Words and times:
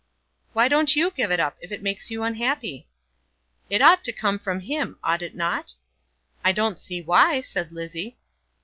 "Why 0.53 0.67
don't 0.67 0.95
you 0.95 1.11
give 1.11 1.29
it 1.29 1.39
up, 1.39 1.57
if 1.61 1.71
it 1.71 1.83
makes 1.83 2.09
you 2.09 2.23
unhappy?" 2.23 2.87
"It 3.69 3.83
ought 3.83 4.03
to 4.05 4.11
come 4.11 4.39
from 4.39 4.61
him, 4.61 4.97
ought 5.03 5.21
it 5.21 5.35
not?" 5.35 5.75
"I 6.43 6.51
don't 6.51 6.79
see 6.79 7.03
why," 7.03 7.41
said 7.41 7.71
Lizzie. 7.71 8.17